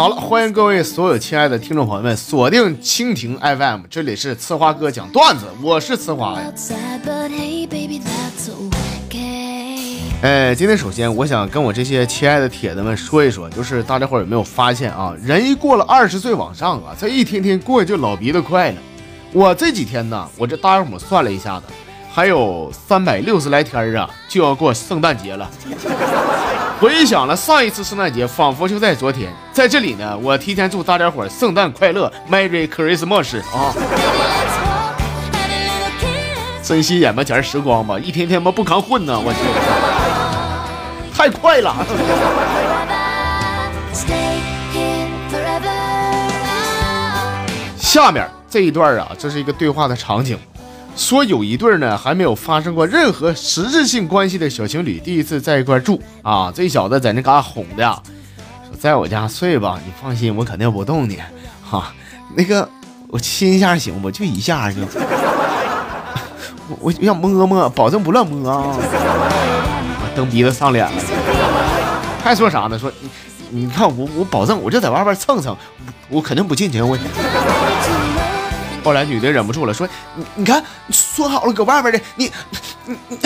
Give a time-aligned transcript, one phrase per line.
[0.00, 6.50] 好了，欢迎各位所有亲爱的听众朋友们锁定蜻蜓 FM，这里是呲花哥讲段子，我是呲花呀。
[10.22, 15.14] 哎，今天首先我想跟我这些亲爱的铁子们说一说，就是大家伙有没有发现啊？
[15.22, 18.78] 人一过了二十岁往上啊，这一天天过就老鼻子快了。
[19.34, 21.66] 我这几天呢，我这大家伙算了一下子，
[22.10, 25.50] 还有三百六十来天啊，就要过圣诞节了。
[26.80, 29.30] 回想了上一次圣诞节，仿佛就在昨天。
[29.52, 33.74] 在这里呢，我提前祝大家伙圣诞快乐，Merry Christmas 啊！
[36.62, 39.38] 珍惜眼巴前时光吧，一天天嘛不扛混呢，我去，
[41.14, 41.76] 太快了。
[47.76, 50.38] 下面这一段啊，这是一个对话的场景，
[51.00, 56.52] 说有一对呢还没有发生过任何实质性关系的小情侣，第一次在一块住啊。
[56.54, 58.02] 这小子在那嘎哄的，
[58.68, 61.18] 说在我家睡吧，你放心，我肯定不动你。
[61.64, 61.90] 哈，
[62.36, 62.68] 那个
[63.08, 64.10] 我亲一下行不？
[64.10, 64.82] 就一下就。
[66.78, 68.76] 我想摸摸，保证不乱摸啊！
[68.76, 71.02] 我蹬鼻子上脸了，
[72.22, 72.78] 还说啥呢？
[72.78, 72.92] 说
[73.48, 75.56] 你你看我我保证，我就在外边蹭蹭，
[76.10, 76.82] 我肯定不进去。
[76.82, 76.96] 我
[78.82, 82.30] 后来女的忍不住了，说你你看说好了搁外边的，你
[82.84, 83.18] 你你。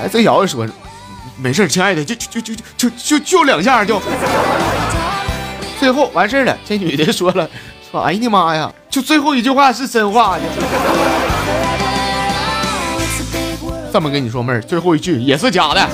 [0.00, 0.66] 哎，这小子说
[1.36, 4.00] 没事，亲爱的，就就就就就就就两下就。
[5.78, 7.48] 最后完事了，这女的说了。
[7.90, 8.72] 说哎呀你妈呀！
[8.88, 10.44] 就最后一句话是真话呢。
[13.92, 15.88] 这么跟你说，妹儿，最后一句也是假的。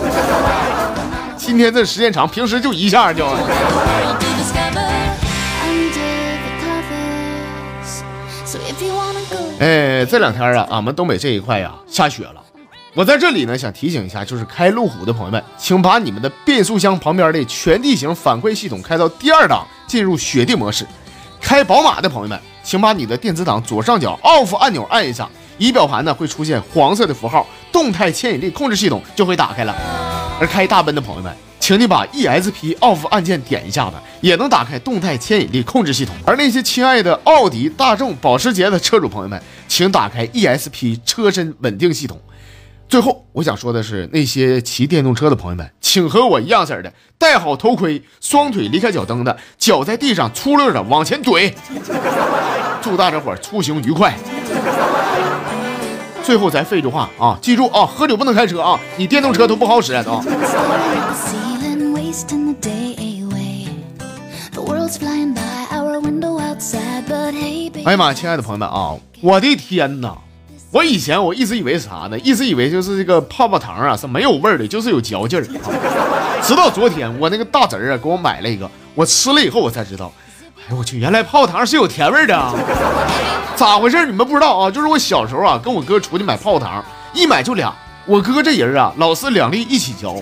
[1.36, 3.26] 今天这时间长，平时就一下就。
[9.58, 12.42] 哎，这两天啊，俺们东北这一块呀下雪了。
[12.94, 20.86] 我在这里呢，想提醒一下，就是开路虎的朋友们，请把你们的变速箱旁边的全地形反馈系统开到第二档，进入雪地模式。
[21.40, 25.28] 开宝马的朋友们，请把你的电子档左上角 Off 按钮按一下，
[25.58, 30.15] 仪表盘呢会出现黄色的符号，动态牵引力控制系统就会打开了。
[30.38, 36.14] 而开大奔的朋友们，请你把 ESP Off 按键点一下子，也能打开动态牵引力控制系统。
[36.26, 42.20] 而那些亲爱的奥迪、大众、保时捷的车主朋友们，请打开 ESP 车身稳定系统。
[42.86, 51.52] 最后，我想说的是，那些骑电动车的朋友们，请和我一样式的戴好头盔，双腿离开脚蹬的，脚在地上粗溜的往前怼。
[52.82, 54.14] 祝大家伙出行愉快。
[56.26, 60.04] 最后再废句话啊，记住啊，喝酒不能开车啊，你电动车都不好使啊。
[67.84, 70.18] 哎呀妈，亲爱的朋友们啊，我的天哪！
[70.72, 72.18] 我以前我一直以为啥呢？
[72.18, 75.46] 一直以为就是这个泡泡糖啊是没有味儿的，就是有嚼劲儿。
[76.42, 80.10] 直到昨天，我那个大侄儿啊给我买了一个，我吃了以后我才知道，
[80.68, 82.54] 哎我去，原来泡泡糖是有甜味的。
[83.54, 84.04] 咋回事？
[84.04, 84.70] 你们不知道啊？
[84.70, 87.72] 就是我小时候啊跟我哥出去买泡泡糖，一买就俩。
[88.04, 90.20] 我哥这人啊老是两粒一起嚼，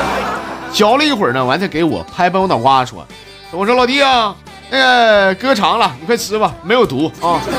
[0.72, 3.06] 嚼了一会儿呢，完再给我拍拍我脑瓜说
[3.52, 4.34] ：“我说老弟啊，
[4.70, 7.40] 那个哥尝了，你快吃吧，没有毒啊。”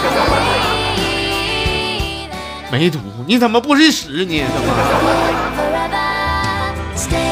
[2.71, 4.43] 没毒，你怎么不是屎呢？
[7.07, 7.26] 怎么？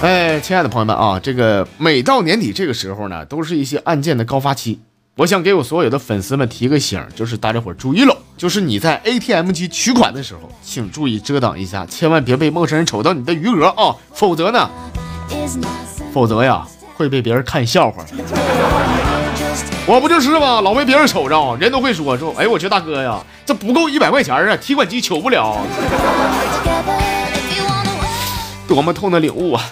[0.00, 4.78] 哎，亲爱的朋友们啊，这个每到年底这个时候呢，都是一些案件的高发期。
[5.16, 14.70] 我想给我所有的粉丝们提个醒，就是大家伙注意喽，就是你在 ATM 机取款的时候，请注意遮挡一下，千万别被陌生人瞅到你的余额啊，否则呢，
[16.12, 16.64] 否则呀
[16.94, 18.04] 会被别人看笑话。
[19.84, 20.60] 我不就是吗？
[20.60, 22.32] 老被别人瞅着，人都会说说。
[22.38, 24.56] 哎，我去大哥呀，这不够一百块钱啊！
[24.58, 25.58] 提款机取不了，
[28.68, 29.64] 多么痛的领悟啊！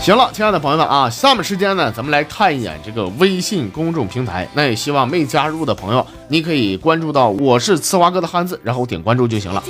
[0.00, 4.48] 行了，亲爱的朋友们啊，下面时间呢，咱们来看一眼这个微信公众平台。
[4.54, 9.62] 那也希望没加入的朋友，你可以关注到我是呲花哥的汉字，然后点关注就行了。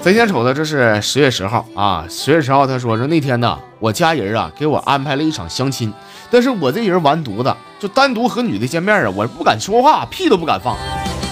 [0.00, 2.06] 贼先瞅的，这是十月十号啊！
[2.08, 5.92] 十月十号，他说说那天呢，我家人啊给我安排了一场相亲，
[6.30, 10.76] 但是我这人完犊子，就单独和女的见面啊，我不敢说话，屁都不敢放。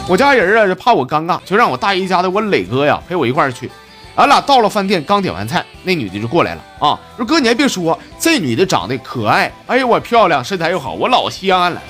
[0.09, 3.71] 我家人啊就怕我尴尬，就让我大姨家的我磊哥呀陪我一块儿去。
[4.15, 6.99] 俺俩到了饭店，刚点完菜，那女的就过来了啊！
[7.17, 11.81] 说哥你还别说，这女的长得可爱，哎呦我漂亮，身材又好，我老稀罕了。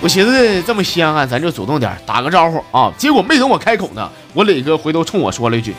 [0.00, 2.92] 我寻思这么稀罕，咱就主动点打个招呼啊！
[2.96, 5.74] 结果没等我开口呢，我磊哥回头冲我说了一句。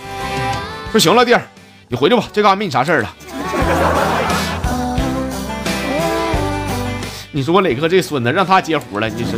[0.91, 1.41] 说行了，弟儿，
[1.88, 3.15] 你回去吧，这嘎没你啥事儿了。
[7.35, 9.31] 你说我磊哥这孙子让他接活了，你说。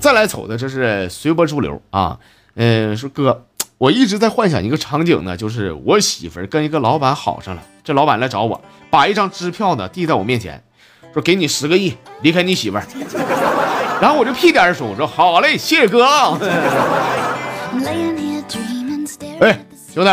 [0.00, 2.18] 再来瞅的这是随波逐流啊，
[2.54, 3.44] 嗯，说哥，
[3.76, 10.64] 我一直在幻想一个场景呢，就是我媳妇儿跟一个老板好上了，这老板来找我，把一张支票呢递在我面前，
[11.12, 12.86] 说给你十个亿，离开你媳妇儿。
[14.00, 16.06] 然后我就屁颠儿说，我说好嘞，谢谢哥。
[19.40, 19.60] 哎，
[19.92, 20.10] 兄弟，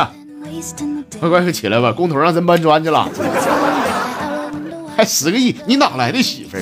[1.18, 3.08] 快快快起来吧，工头让咱搬砖去了。
[5.02, 6.62] 还十个亿，你哪来的媳妇儿？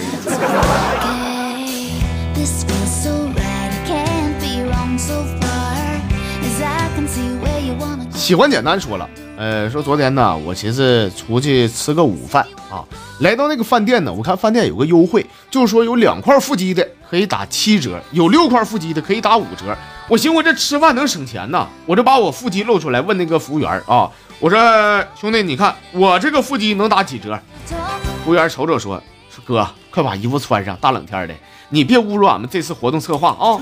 [8.16, 12.88] 喜欢简单说了，呃，说昨天呢，我寻思出去吃个午饭啊，
[13.20, 19.78] 来到那个饭店呢，我看饭店有个优惠，就是说有两块腹肌的可以打七折，有六块腹肌的可以打五折。
[20.08, 24.10] 我寻思我这吃饭能省钱呢，我就把我腹肌露出来，问那个服务员啊，
[24.40, 24.58] 我说
[25.20, 27.38] 兄弟，你看我这个腹肌能打几折？
[28.24, 31.34] 服务员瞅瞅说，说哥，快把衣服穿上，大冷天的，
[31.70, 33.58] 你别侮辱俺们这次活动策划啊。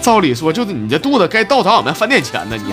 [0.00, 2.56] 照理说，就是你这肚子该倒找俺们饭店钱呢。
[2.56, 2.72] 你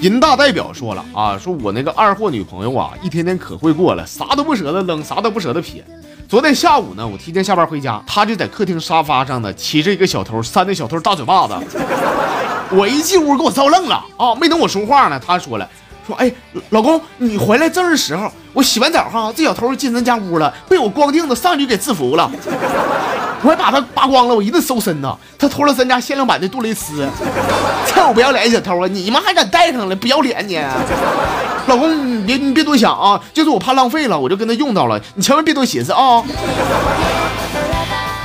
[0.00, 5.84] 银大代表说了啊，说我那个二货女朋友啊，一天天可会过了，啥都不舍得扔，啥都不舍得撇。
[6.32, 11.54] 昨天下午呢，我提前下班回家，他就在客厅沙发上呢，骑着一个小偷，扇那小偷大嘴巴子。
[12.72, 14.34] 我一进屋，给我遭愣了啊！
[14.34, 15.68] 没等我说话呢，他说了。
[16.06, 16.32] 说哎，
[16.70, 18.32] 老公，你回来正是时候。
[18.54, 22.30] 我洗完澡哈，这小偷进咱家屋了，被我光腚子上去给制服了。
[23.44, 25.14] 我还把他扒光了，我一顿搜身呢。
[25.38, 27.06] 他偷了咱家限量版的杜蕾斯，
[27.88, 28.88] 臭不要脸小偷啊！
[28.90, 30.58] 你们还敢戴上了，不要脸你！
[31.72, 36.22] 老公，你别你别多想啊，就是我怕浪费了，我就跟他用到了，你千万别多寻思啊。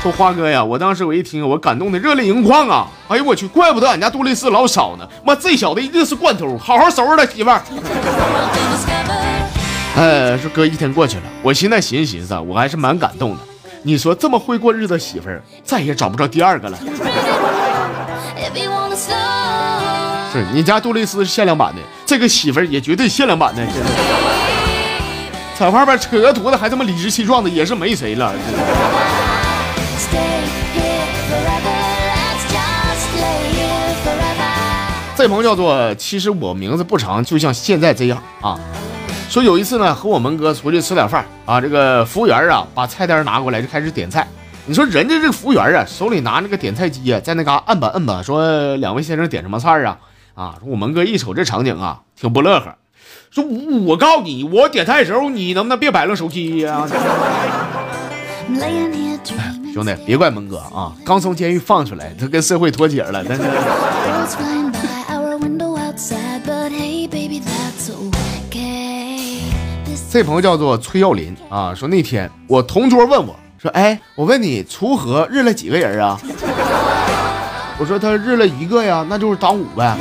[0.04, 2.88] 说花哥呀，我当时我一听，我感动的热泪盈眶啊！
[3.08, 7.62] 哎呦我去，怪不得俺家杜蕾斯老少呢，妈这小子一定是惯偷，好好收拾他媳妇儿。
[9.96, 13.40] 哎，说哥一天过去了，我现在寻思寻思，我还是蛮感动的。
[13.82, 16.78] 你说这么会过日子媳妇儿，再也找不着第二个了。
[20.34, 23.66] 是你家杜蕾斯是限量版的，这个媳妇儿也绝对限量版的。
[25.58, 28.34] 在外边扯个犊子还这么理直气壮的，也是没谁了。
[35.16, 38.60] 这朋友叫做，其实我名字不长，就像现在这样啊。
[39.30, 44.28] 说有一次呢，和我们哥出去吃点饭啊，这个服务员啊把菜单拿过来就开始点菜。
[44.66, 49.98] 你说人家这服务员啊，手里拿那个点菜机啊，在那嘎按吧按吧，说两位先生点什么菜啊？
[50.38, 52.76] 啊，我蒙哥一瞅这场景啊，挺不乐呵，
[53.32, 53.44] 说
[53.88, 56.88] 我告诉你，我点菜的时候你能不能别摆弄手机呀？
[59.74, 63.24] 兄弟，别怪蒙哥啊，刚从监狱放出来，他跟社会脱节了。
[63.28, 63.44] 但是，
[70.12, 76.16] 这朋友叫做崔耀林啊，说那天我同桌问我说：“哎，我问你，锄禾日了几个人啊？”
[77.80, 79.96] 我说他日了一个呀，那就是当午呗。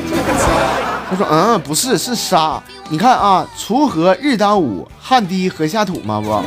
[1.08, 2.62] 他说：“嗯，不是，是沙。
[2.88, 6.42] 你看啊，锄禾日当午，汗滴禾下土嘛不？”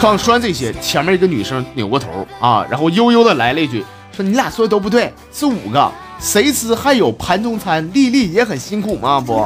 [0.00, 5.90] 刚说完这些，前面一个女生扭过头啊，然后悠悠的来了一句：“说你俩说的都不对，是五个，
[6.20, 9.20] 谁知还有盘中餐，粒粒也很辛苦吗？
[9.20, 9.44] 不？”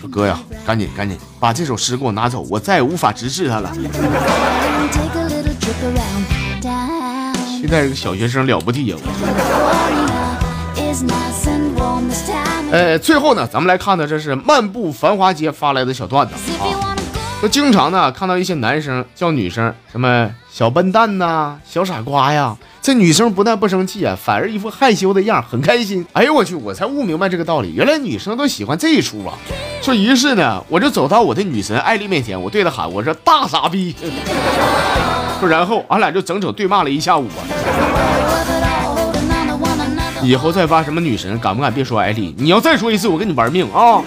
[0.00, 3.70] 说哥呀，赶紧赶紧把这首诗给我拿走，我再也无法直视它了。
[7.60, 8.96] 现在这个小学生了不地呀！
[12.74, 16.96] 呃，最后呢，咱们来看的这是漫步繁华街发来的小段子啊。
[17.40, 26.04] 就经常呢看到一些男生叫女生什么小笨蛋呐、小傻瓜呀，这女生不但不生气啊，反而一副害羞的样，很开心。
[26.14, 29.38] 哎呦我去，我才悟明白这个道理，原来女生都喜欢这一出啊。
[29.80, 33.94] 说于是呢，我就走到我的女神艾丽面前，我对她喊，我说大傻逼。
[35.38, 37.38] 说然后俺俩就整整对骂了一下午啊。
[40.24, 42.34] 以后再发什么女神，敢不敢别说艾丽？
[42.38, 44.02] 你要再说一次，我跟你玩命啊！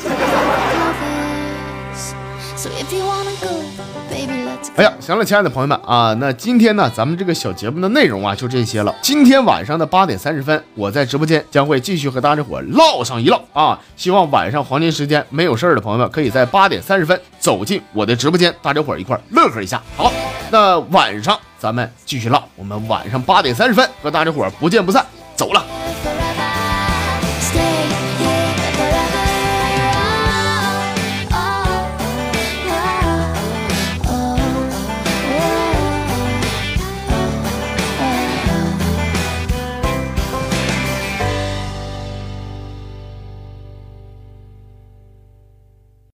[4.75, 8.93] 哎呀，行了，亲爱的朋友们啊，那今天呢，咱们这个小节目的内容啊，就这些了。
[9.01, 13.79] 今天晚上的八点三十分，我在直播间将会继续和大家伙唠上一唠啊。
[13.95, 19.81] 希望晚上黄金时间没有事儿的朋友们，可以在八点三十分走进我的直播间，大家伙一块乐呵一下。
[19.95, 20.11] 好，
[20.51, 25.05] 那晚上咱们继续唠，我们晚上八点三十分和大家伙不见不散。
[25.37, 26.26] 走了。